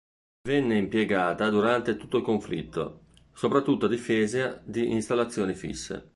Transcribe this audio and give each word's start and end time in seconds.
Venne 0.49 0.79
impiegata 0.79 1.51
durante 1.51 1.95
tutto 1.95 2.17
il 2.17 2.23
conflitto, 2.23 3.01
soprattutto 3.35 3.85
a 3.85 3.89
difesa 3.89 4.59
di 4.65 4.91
installazioni 4.93 5.53
fisse. 5.53 6.09